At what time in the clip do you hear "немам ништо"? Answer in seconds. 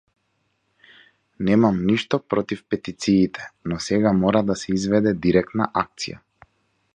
1.49-2.19